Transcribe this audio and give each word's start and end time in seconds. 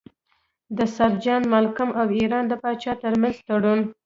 د 0.77 0.79
سر 0.95 1.11
جان 1.23 1.43
مالکم 1.53 1.89
او 1.99 2.07
ایران 2.19 2.45
د 2.47 2.53
پاچا 2.61 2.93
ترمنځ 3.03 3.35
تړون. 3.47 3.79